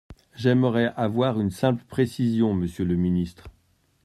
[0.35, 3.49] J’aimerais avoir une simple précision, monsieur le ministre.